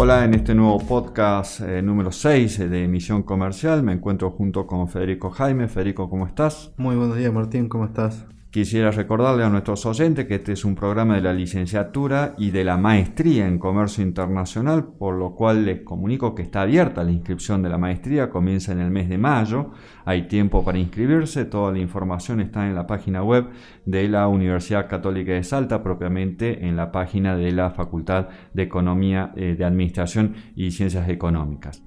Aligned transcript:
Hola, 0.00 0.24
en 0.24 0.32
este 0.34 0.54
nuevo 0.54 0.78
podcast 0.78 1.60
eh, 1.60 1.82
número 1.82 2.12
6 2.12 2.70
de 2.70 2.84
Emisión 2.84 3.24
Comercial 3.24 3.82
me 3.82 3.92
encuentro 3.92 4.30
junto 4.30 4.64
con 4.64 4.86
Federico 4.86 5.28
Jaime. 5.30 5.66
Federico, 5.66 6.08
¿cómo 6.08 6.24
estás? 6.24 6.72
Muy 6.76 6.94
buenos 6.94 7.16
días, 7.16 7.32
Martín, 7.32 7.68
¿cómo 7.68 7.84
estás? 7.84 8.24
Quisiera 8.50 8.90
recordarle 8.90 9.44
a 9.44 9.50
nuestros 9.50 9.84
oyentes 9.84 10.24
que 10.24 10.36
este 10.36 10.52
es 10.52 10.64
un 10.64 10.74
programa 10.74 11.16
de 11.16 11.20
la 11.20 11.34
licenciatura 11.34 12.34
y 12.38 12.50
de 12.50 12.64
la 12.64 12.78
maestría 12.78 13.46
en 13.46 13.58
comercio 13.58 14.02
internacional, 14.02 14.86
por 14.98 15.16
lo 15.16 15.34
cual 15.34 15.66
les 15.66 15.82
comunico 15.82 16.34
que 16.34 16.44
está 16.44 16.62
abierta 16.62 17.04
la 17.04 17.10
inscripción 17.10 17.62
de 17.62 17.68
la 17.68 17.76
maestría, 17.76 18.30
comienza 18.30 18.72
en 18.72 18.80
el 18.80 18.90
mes 18.90 19.10
de 19.10 19.18
mayo, 19.18 19.72
hay 20.06 20.28
tiempo 20.28 20.64
para 20.64 20.78
inscribirse, 20.78 21.44
toda 21.44 21.72
la 21.72 21.78
información 21.78 22.40
está 22.40 22.66
en 22.66 22.74
la 22.74 22.86
página 22.86 23.22
web 23.22 23.48
de 23.84 24.08
la 24.08 24.26
Universidad 24.28 24.88
Católica 24.88 25.32
de 25.32 25.44
Salta, 25.44 25.82
propiamente 25.82 26.66
en 26.66 26.74
la 26.74 26.90
página 26.90 27.36
de 27.36 27.52
la 27.52 27.72
Facultad 27.72 28.28
de 28.54 28.62
Economía, 28.62 29.30
eh, 29.36 29.56
de 29.58 29.64
Administración 29.66 30.36
y 30.56 30.70
Ciencias 30.70 31.06
Económicas. 31.10 31.82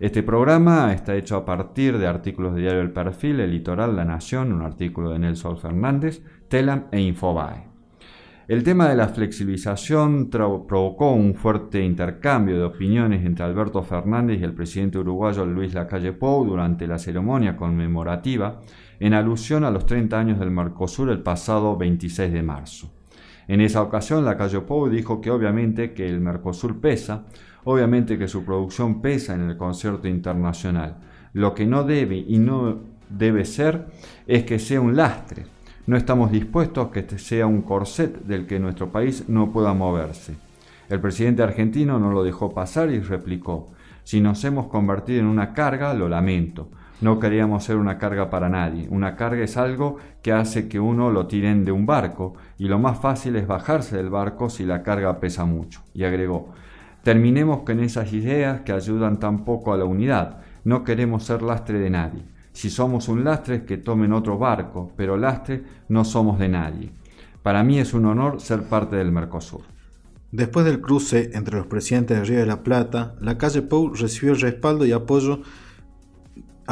Este 0.00 0.22
programa 0.22 0.92
está 0.92 1.14
hecho 1.14 1.36
a 1.36 1.44
partir 1.44 1.98
de 1.98 2.06
artículos 2.06 2.54
de 2.54 2.62
diario 2.62 2.80
El 2.80 2.92
Perfil, 2.92 3.40
El 3.40 3.52
Litoral, 3.52 3.94
La 3.94 4.04
Nación, 4.04 4.52
un 4.52 4.62
artículo 4.62 5.10
de 5.10 5.20
Nelson 5.20 5.58
Fernández, 5.58 6.22
Telam 6.48 6.86
e 6.90 7.00
Infobae. 7.00 7.72
El 8.48 8.64
tema 8.64 8.88
de 8.88 8.96
la 8.96 9.08
flexibilización 9.08 10.28
provocó 10.28 11.12
un 11.12 11.34
fuerte 11.34 11.82
intercambio 11.84 12.56
de 12.56 12.64
opiniones 12.64 13.24
entre 13.24 13.44
Alberto 13.44 13.82
Fernández 13.82 14.40
y 14.40 14.44
el 14.44 14.52
presidente 14.52 14.98
uruguayo 14.98 15.46
Luis 15.46 15.72
Lacalle 15.72 16.12
Pou 16.12 16.44
durante 16.44 16.88
la 16.88 16.98
ceremonia 16.98 17.56
conmemorativa 17.56 18.60
en 18.98 19.14
alusión 19.14 19.64
a 19.64 19.70
los 19.70 19.86
30 19.86 20.18
años 20.18 20.38
del 20.40 20.50
Mercosur 20.50 21.10
el 21.10 21.22
pasado 21.22 21.76
26 21.76 22.32
de 22.32 22.42
marzo. 22.42 23.01
En 23.48 23.60
esa 23.60 23.82
ocasión, 23.82 24.24
Lacalle 24.24 24.60
Pou 24.60 24.88
dijo 24.88 25.20
que 25.20 25.30
obviamente 25.30 25.92
que 25.92 26.08
el 26.08 26.20
Mercosur 26.20 26.80
pesa, 26.80 27.24
Obviamente 27.64 28.18
que 28.18 28.28
su 28.28 28.44
producción 28.44 29.00
pesa 29.00 29.34
en 29.34 29.48
el 29.48 29.56
concierto 29.56 30.08
internacional. 30.08 30.96
Lo 31.32 31.54
que 31.54 31.64
no 31.64 31.84
debe 31.84 32.16
y 32.16 32.38
no 32.38 32.80
debe 33.08 33.44
ser 33.44 33.86
es 34.26 34.44
que 34.44 34.58
sea 34.58 34.80
un 34.80 34.96
lastre. 34.96 35.46
No 35.86 35.96
estamos 35.96 36.32
dispuestos 36.32 36.88
a 36.88 36.90
que 36.90 37.00
este 37.00 37.18
sea 37.18 37.46
un 37.46 37.62
corset 37.62 38.24
del 38.24 38.46
que 38.46 38.58
nuestro 38.58 38.90
país 38.90 39.28
no 39.28 39.52
pueda 39.52 39.74
moverse. 39.74 40.34
El 40.88 41.00
presidente 41.00 41.42
argentino 41.42 41.98
no 41.98 42.12
lo 42.12 42.24
dejó 42.24 42.52
pasar 42.52 42.90
y 42.90 43.00
replicó, 43.00 43.70
si 44.04 44.20
nos 44.20 44.44
hemos 44.44 44.66
convertido 44.66 45.20
en 45.20 45.26
una 45.26 45.54
carga, 45.54 45.94
lo 45.94 46.08
lamento. 46.08 46.68
No 47.02 47.18
queríamos 47.18 47.64
ser 47.64 47.76
una 47.76 47.98
carga 47.98 48.30
para 48.30 48.48
nadie. 48.48 48.86
Una 48.88 49.16
carga 49.16 49.44
es 49.44 49.56
algo 49.56 49.98
que 50.22 50.32
hace 50.32 50.68
que 50.68 50.80
uno 50.80 51.10
lo 51.10 51.26
tiren 51.26 51.64
de 51.64 51.72
un 51.72 51.84
barco 51.84 52.34
y 52.58 52.68
lo 52.68 52.78
más 52.78 53.00
fácil 53.00 53.36
es 53.36 53.46
bajarse 53.46 53.96
del 53.96 54.08
barco 54.08 54.48
si 54.48 54.64
la 54.64 54.82
carga 54.82 55.20
pesa 55.20 55.44
mucho. 55.44 55.82
Y 55.92 56.04
agregó, 56.04 56.54
Terminemos 57.02 57.62
con 57.62 57.80
esas 57.80 58.12
ideas 58.12 58.60
que 58.60 58.72
ayudan 58.72 59.18
tan 59.18 59.44
poco 59.44 59.72
a 59.72 59.76
la 59.76 59.84
unidad. 59.84 60.38
No 60.62 60.84
queremos 60.84 61.24
ser 61.24 61.42
lastre 61.42 61.80
de 61.80 61.90
nadie. 61.90 62.22
Si 62.52 62.70
somos 62.70 63.08
un 63.08 63.24
lastre 63.24 63.64
que 63.64 63.76
tomen 63.78 64.12
otro 64.12 64.38
barco, 64.38 64.92
pero 64.96 65.16
lastre 65.16 65.64
no 65.88 66.04
somos 66.04 66.38
de 66.38 66.48
nadie. 66.48 66.92
Para 67.42 67.64
mí 67.64 67.80
es 67.80 67.92
un 67.94 68.06
honor 68.06 68.40
ser 68.40 68.62
parte 68.62 68.94
del 68.94 69.10
Mercosur. 69.10 69.62
Después 70.30 70.64
del 70.64 70.80
cruce 70.80 71.32
entre 71.34 71.56
los 71.56 71.66
presidentes 71.66 72.16
de 72.18 72.24
Río 72.24 72.38
de 72.38 72.46
la 72.46 72.62
Plata, 72.62 73.16
la 73.20 73.36
calle 73.36 73.62
Pou 73.62 73.92
recibió 73.92 74.32
el 74.34 74.40
respaldo 74.40 74.86
y 74.86 74.92
apoyo 74.92 75.40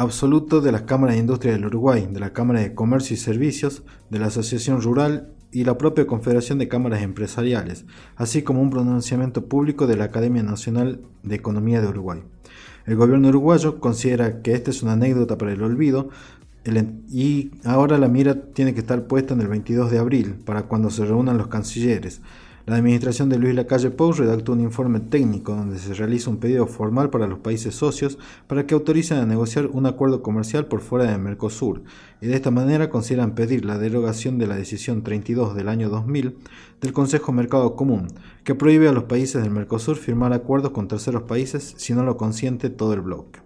absoluto 0.01 0.61
de 0.61 0.71
las 0.71 0.81
cámaras 0.81 1.15
de 1.15 1.21
industria 1.21 1.53
del 1.53 1.65
Uruguay, 1.65 2.07
de 2.11 2.19
la 2.19 2.33
Cámara 2.33 2.59
de 2.59 2.73
Comercio 2.73 3.13
y 3.13 3.17
Servicios, 3.17 3.83
de 4.09 4.19
la 4.19 4.27
Asociación 4.27 4.81
Rural 4.81 5.31
y 5.51 5.63
la 5.63 5.77
propia 5.77 6.07
Confederación 6.07 6.57
de 6.57 6.67
Cámaras 6.67 7.03
Empresariales, 7.03 7.85
así 8.15 8.41
como 8.41 8.61
un 8.61 8.71
pronunciamiento 8.71 9.45
público 9.45 9.85
de 9.85 9.97
la 9.97 10.05
Academia 10.05 10.41
Nacional 10.41 11.01
de 11.21 11.35
Economía 11.35 11.81
de 11.81 11.87
Uruguay. 11.87 12.23
El 12.87 12.95
gobierno 12.95 13.29
uruguayo 13.29 13.79
considera 13.79 14.41
que 14.41 14.53
esta 14.53 14.71
es 14.71 14.81
una 14.81 14.93
anécdota 14.93 15.37
para 15.37 15.53
el 15.53 15.61
olvido 15.61 16.09
y 17.09 17.51
ahora 17.63 17.97
la 17.97 18.07
mira 18.07 18.41
tiene 18.53 18.73
que 18.73 18.79
estar 18.79 19.05
puesta 19.05 19.35
en 19.35 19.41
el 19.41 19.49
22 19.49 19.91
de 19.91 19.99
abril, 19.99 20.35
para 20.45 20.63
cuando 20.63 20.89
se 20.89 21.05
reúnan 21.05 21.37
los 21.37 21.47
cancilleres, 21.47 22.21
la 22.65 22.75
administración 22.75 23.29
de 23.29 23.37
Luis 23.37 23.55
Lacalle 23.55 23.89
Pou 23.89 24.11
redactó 24.11 24.53
un 24.53 24.61
informe 24.61 24.99
técnico 24.99 25.55
donde 25.55 25.79
se 25.79 25.93
realiza 25.93 26.29
un 26.29 26.37
pedido 26.37 26.67
formal 26.67 27.09
para 27.09 27.27
los 27.27 27.39
países 27.39 27.75
socios 27.75 28.17
para 28.47 28.65
que 28.65 28.73
autoricen 28.73 29.17
a 29.17 29.25
negociar 29.25 29.67
un 29.67 29.85
acuerdo 29.85 30.21
comercial 30.21 30.67
por 30.67 30.81
fuera 30.81 31.11
de 31.11 31.17
Mercosur 31.17 31.81
y 32.21 32.27
de 32.27 32.35
esta 32.35 32.51
manera 32.51 32.89
consideran 32.89 33.35
pedir 33.35 33.65
la 33.65 33.77
derogación 33.77 34.37
de 34.37 34.47
la 34.47 34.55
decisión 34.55 35.03
32 35.03 35.55
del 35.55 35.67
año 35.67 35.89
2000 35.89 36.37
del 36.81 36.93
Consejo 36.93 37.31
Mercado 37.31 37.75
Común, 37.75 38.07
que 38.43 38.55
prohíbe 38.55 38.87
a 38.87 38.93
los 38.93 39.03
países 39.03 39.41
del 39.41 39.51
Mercosur 39.51 39.97
firmar 39.97 40.31
acuerdos 40.33 40.71
con 40.71 40.87
terceros 40.87 41.23
países 41.23 41.73
si 41.77 41.93
no 41.93 42.03
lo 42.03 42.17
consiente 42.17 42.69
todo 42.69 42.93
el 42.93 43.01
bloque. 43.01 43.40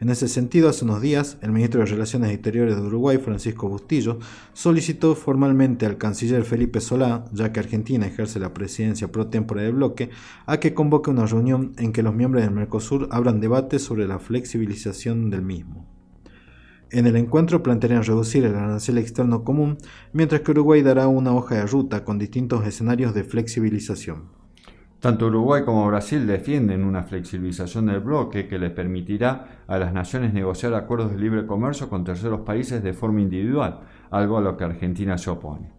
En 0.00 0.08
ese 0.08 0.28
sentido, 0.28 0.70
hace 0.70 0.86
unos 0.86 1.02
días, 1.02 1.36
el 1.42 1.52
ministro 1.52 1.80
de 1.80 1.86
Relaciones 1.86 2.30
Exteriores 2.30 2.74
de 2.74 2.80
Uruguay, 2.80 3.18
Francisco 3.18 3.68
Bustillo, 3.68 4.18
solicitó 4.54 5.14
formalmente 5.14 5.84
al 5.84 5.98
canciller 5.98 6.42
Felipe 6.44 6.80
Solá, 6.80 7.26
ya 7.32 7.52
que 7.52 7.60
Argentina 7.60 8.06
ejerce 8.06 8.40
la 8.40 8.54
presidencia 8.54 9.12
pro 9.12 9.26
tempore 9.26 9.62
del 9.62 9.74
bloque, 9.74 10.08
a 10.46 10.58
que 10.58 10.72
convoque 10.72 11.10
una 11.10 11.26
reunión 11.26 11.74
en 11.76 11.92
que 11.92 12.02
los 12.02 12.14
miembros 12.14 12.42
del 12.42 12.54
Mercosur 12.54 13.08
abran 13.10 13.40
debate 13.40 13.78
sobre 13.78 14.08
la 14.08 14.18
flexibilización 14.18 15.28
del 15.28 15.42
mismo. 15.42 15.86
En 16.90 17.06
el 17.06 17.16
encuentro 17.16 17.62
plantearían 17.62 18.02
reducir 18.02 18.46
el 18.46 18.54
arancel 18.54 18.96
externo 18.96 19.44
común, 19.44 19.76
mientras 20.14 20.40
que 20.40 20.52
Uruguay 20.52 20.80
dará 20.80 21.08
una 21.08 21.34
hoja 21.34 21.56
de 21.56 21.66
ruta 21.66 22.04
con 22.04 22.18
distintos 22.18 22.66
escenarios 22.66 23.12
de 23.12 23.24
flexibilización. 23.24 24.39
Tanto 25.00 25.28
Uruguay 25.28 25.62
como 25.64 25.86
Brasil 25.86 26.26
defienden 26.26 26.84
una 26.84 27.02
flexibilización 27.02 27.86
del 27.86 28.00
bloque 28.00 28.46
que 28.46 28.58
le 28.58 28.68
permitirá 28.68 29.62
a 29.66 29.78
las 29.78 29.94
naciones 29.94 30.34
negociar 30.34 30.74
acuerdos 30.74 31.12
de 31.12 31.18
libre 31.18 31.46
comercio 31.46 31.88
con 31.88 32.04
terceros 32.04 32.40
países 32.40 32.82
de 32.82 32.92
forma 32.92 33.22
individual, 33.22 33.80
algo 34.10 34.36
a 34.36 34.42
lo 34.42 34.58
que 34.58 34.64
Argentina 34.64 35.16
se 35.16 35.30
opone. 35.30 35.72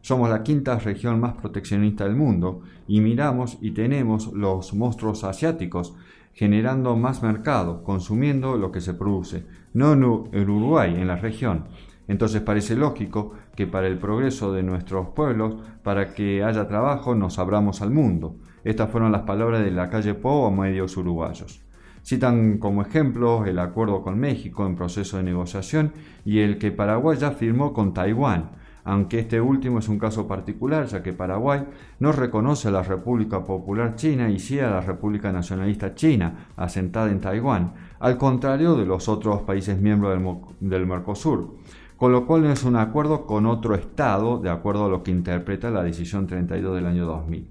Somos 0.00 0.30
la 0.30 0.44
quinta 0.44 0.78
región 0.78 1.18
más 1.18 1.34
proteccionista 1.34 2.04
del 2.04 2.14
mundo 2.14 2.60
y 2.86 3.00
miramos 3.00 3.58
y 3.60 3.72
tenemos 3.72 4.32
los 4.32 4.72
monstruos 4.74 5.24
asiáticos 5.24 5.96
generando 6.32 6.94
más 6.94 7.20
mercado, 7.20 7.82
consumiendo 7.82 8.56
lo 8.56 8.70
que 8.70 8.80
se 8.80 8.94
produce, 8.94 9.44
no 9.74 9.92
en 9.92 10.04
Uruguay, 10.04 10.94
en 10.94 11.08
la 11.08 11.16
región. 11.16 11.64
Entonces 12.06 12.42
parece 12.42 12.76
lógico 12.76 13.34
que 13.58 13.66
para 13.66 13.88
el 13.88 13.98
progreso 13.98 14.52
de 14.52 14.62
nuestros 14.62 15.08
pueblos, 15.08 15.56
para 15.82 16.14
que 16.14 16.44
haya 16.44 16.68
trabajo, 16.68 17.16
nos 17.16 17.40
abramos 17.40 17.82
al 17.82 17.90
mundo. 17.90 18.36
Estas 18.62 18.88
fueron 18.88 19.10
las 19.10 19.22
palabras 19.22 19.64
de 19.64 19.72
la 19.72 19.90
calle 19.90 20.14
Po 20.14 20.46
a 20.46 20.52
medios 20.52 20.96
uruguayos. 20.96 21.60
Citan 22.04 22.58
como 22.58 22.82
ejemplos 22.82 23.48
el 23.48 23.58
acuerdo 23.58 24.00
con 24.02 24.16
México 24.16 24.64
en 24.64 24.76
proceso 24.76 25.16
de 25.16 25.24
negociación 25.24 25.92
y 26.24 26.38
el 26.38 26.56
que 26.58 26.70
Paraguay 26.70 27.18
ya 27.18 27.32
firmó 27.32 27.72
con 27.72 27.92
Taiwán, 27.92 28.52
aunque 28.84 29.18
este 29.18 29.40
último 29.40 29.80
es 29.80 29.88
un 29.88 29.98
caso 29.98 30.28
particular, 30.28 30.86
ya 30.86 31.02
que 31.02 31.12
Paraguay 31.12 31.64
no 31.98 32.12
reconoce 32.12 32.68
a 32.68 32.70
la 32.70 32.84
República 32.84 33.42
Popular 33.42 33.96
China 33.96 34.30
y 34.30 34.38
sí 34.38 34.60
a 34.60 34.70
la 34.70 34.82
República 34.82 35.32
Nacionalista 35.32 35.96
China, 35.96 36.46
asentada 36.56 37.10
en 37.10 37.20
Taiwán, 37.20 37.74
al 37.98 38.18
contrario 38.18 38.76
de 38.76 38.86
los 38.86 39.08
otros 39.08 39.42
países 39.42 39.80
miembros 39.80 40.16
del 40.60 40.86
Mercosur, 40.86 41.56
con 41.98 42.12
lo 42.12 42.26
cual 42.26 42.44
no 42.44 42.52
es 42.52 42.62
un 42.62 42.76
acuerdo 42.76 43.26
con 43.26 43.44
otro 43.44 43.74
Estado, 43.74 44.38
de 44.38 44.48
acuerdo 44.48 44.86
a 44.86 44.88
lo 44.88 45.02
que 45.02 45.10
interpreta 45.10 45.68
la 45.68 45.82
decisión 45.82 46.28
32 46.28 46.76
del 46.76 46.86
año 46.86 47.04
2000. 47.04 47.48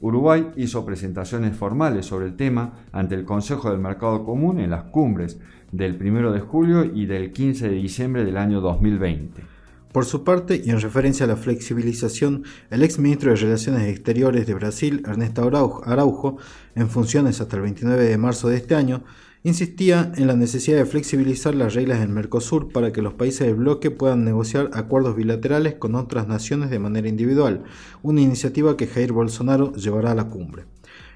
Uruguay 0.00 0.52
hizo 0.56 0.86
presentaciones 0.86 1.56
formales 1.56 2.06
sobre 2.06 2.26
el 2.26 2.36
tema 2.36 2.74
ante 2.92 3.16
el 3.16 3.24
Consejo 3.24 3.70
del 3.70 3.80
Mercado 3.80 4.24
Común 4.24 4.60
en 4.60 4.70
las 4.70 4.84
cumbres 4.84 5.40
del 5.72 6.00
1 6.00 6.30
de 6.30 6.40
julio 6.40 6.84
y 6.84 7.06
del 7.06 7.32
15 7.32 7.68
de 7.68 7.74
diciembre 7.74 8.24
del 8.24 8.36
año 8.36 8.60
2020. 8.60 9.51
Por 9.92 10.06
su 10.06 10.24
parte, 10.24 10.62
y 10.64 10.70
en 10.70 10.80
referencia 10.80 11.24
a 11.24 11.28
la 11.28 11.36
flexibilización, 11.36 12.44
el 12.70 12.82
ex 12.82 12.98
ministro 12.98 13.30
de 13.30 13.36
Relaciones 13.36 13.88
Exteriores 13.88 14.46
de 14.46 14.54
Brasil, 14.54 15.02
Ernesto 15.06 15.42
Araujo, 15.42 16.38
en 16.74 16.88
funciones 16.88 17.42
hasta 17.42 17.56
el 17.56 17.62
29 17.62 18.02
de 18.02 18.16
marzo 18.16 18.48
de 18.48 18.56
este 18.56 18.74
año, 18.74 19.04
insistía 19.44 20.10
en 20.16 20.28
la 20.28 20.34
necesidad 20.34 20.78
de 20.78 20.86
flexibilizar 20.86 21.54
las 21.54 21.74
reglas 21.74 22.00
del 22.00 22.08
Mercosur 22.08 22.72
para 22.72 22.90
que 22.90 23.02
los 23.02 23.12
países 23.12 23.46
del 23.46 23.56
bloque 23.56 23.90
puedan 23.90 24.24
negociar 24.24 24.70
acuerdos 24.72 25.14
bilaterales 25.14 25.74
con 25.74 25.94
otras 25.94 26.26
naciones 26.26 26.70
de 26.70 26.78
manera 26.78 27.08
individual, 27.08 27.64
una 28.02 28.22
iniciativa 28.22 28.78
que 28.78 28.86
Jair 28.86 29.12
Bolsonaro 29.12 29.74
llevará 29.74 30.12
a 30.12 30.14
la 30.14 30.30
cumbre. 30.30 30.64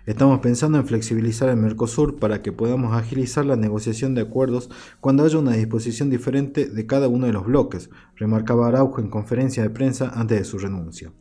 Estamos 0.07 0.39
pensando 0.39 0.79
en 0.79 0.87
flexibilizar 0.87 1.49
el 1.49 1.57
Mercosur 1.57 2.21
para 2.21 2.41
que 2.41 2.53
podamos 2.53 2.95
agilizar 2.95 3.45
la 3.45 3.57
negociación 3.57 4.15
de 4.15 4.21
acuerdos 4.21 4.71
cuando 5.01 5.25
haya 5.25 5.39
una 5.39 5.53
disposición 5.53 6.11
diferente 6.11 6.67
de 6.67 6.87
cada 6.87 7.09
uno 7.09 7.27
de 7.27 7.33
los 7.33 7.45
bloques, 7.45 7.91
remarcaba 8.15 8.69
Araujo 8.69 9.01
en 9.01 9.11
conferencia 9.11 9.65
de 9.65 9.71
prensa 9.71 10.13
antes 10.15 10.39
de 10.39 10.45
su 10.45 10.59
renuncia. 10.59 11.13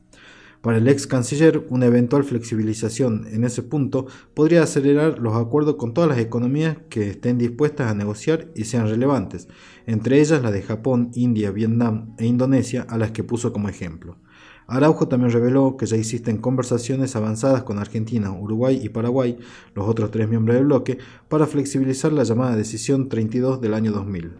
Para 0.65 0.77
el 0.77 0.87
ex 0.87 1.05
canciller, 1.05 1.63
una 1.69 1.85
eventual 1.85 2.23
flexibilización 2.23 3.27
en 3.31 3.43
ese 3.43 3.61
punto 3.61 4.07
podría 4.33 4.63
acelerar 4.63 5.19
los 5.19 5.35
acuerdos 5.35 5.75
con 5.75 5.93
todas 5.93 6.09
las 6.09 6.17
economías 6.17 6.77
que 6.89 7.11
estén 7.11 7.37
dispuestas 7.37 7.91
a 7.91 7.93
negociar 7.93 8.47
y 8.55 8.63
sean 8.63 8.87
relevantes, 8.87 9.47
entre 9.85 10.19
ellas 10.19 10.41
las 10.41 10.51
de 10.51 10.63
Japón, 10.63 11.11
India, 11.13 11.51
Vietnam 11.51 12.15
e 12.17 12.25
Indonesia, 12.25 12.83
a 12.89 12.97
las 12.97 13.11
que 13.11 13.23
puso 13.23 13.53
como 13.53 13.69
ejemplo. 13.69 14.17
Araujo 14.67 15.07
también 15.07 15.31
reveló 15.31 15.77
que 15.77 15.85
ya 15.85 15.95
existen 15.95 16.37
conversaciones 16.37 17.15
avanzadas 17.15 17.63
con 17.63 17.77
Argentina, 17.77 18.31
Uruguay 18.31 18.79
y 18.81 18.89
Paraguay, 18.89 19.37
los 19.75 19.87
otros 19.87 20.11
tres 20.11 20.27
miembros 20.27 20.55
del 20.55 20.65
bloque, 20.65 20.97
para 21.27 21.45
flexibilizar 21.45 22.11
la 22.11 22.23
llamada 22.23 22.55
decisión 22.55 23.07
32 23.09 23.61
del 23.61 23.73
año 23.73 23.91
2000. 23.91 24.33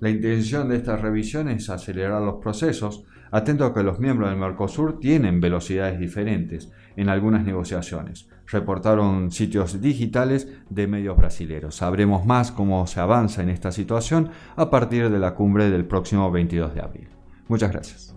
La 0.00 0.10
intención 0.10 0.68
de 0.68 0.76
esta 0.76 0.96
revisión 0.96 1.48
es 1.48 1.70
acelerar 1.70 2.22
los 2.22 2.36
procesos, 2.36 3.04
atento 3.30 3.64
a 3.64 3.74
que 3.74 3.82
los 3.82 3.98
miembros 3.98 4.30
del 4.30 4.38
Mercosur 4.38 5.00
tienen 5.00 5.40
velocidades 5.40 5.98
diferentes 5.98 6.70
en 6.96 7.08
algunas 7.08 7.44
negociaciones, 7.44 8.28
reportaron 8.46 9.30
sitios 9.30 9.80
digitales 9.80 10.48
de 10.70 10.86
medios 10.86 11.16
brasileños. 11.16 11.76
Sabremos 11.76 12.24
más 12.26 12.52
cómo 12.52 12.86
se 12.86 13.00
avanza 13.00 13.42
en 13.42 13.48
esta 13.48 13.72
situación 13.72 14.30
a 14.56 14.70
partir 14.70 15.10
de 15.10 15.18
la 15.18 15.34
cumbre 15.34 15.70
del 15.70 15.86
próximo 15.86 16.30
22 16.30 16.74
de 16.74 16.80
abril. 16.80 17.08
Muchas 17.48 17.72
gracias. 17.72 18.14